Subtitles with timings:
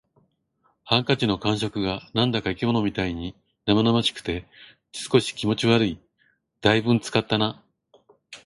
[0.83, 3.35] ハンカチの感触が何だか生き物みたいに
[3.67, 4.47] 生々しくて、
[4.93, 5.99] 少し気持ち悪い。
[6.59, 7.61] 「大分使ったな」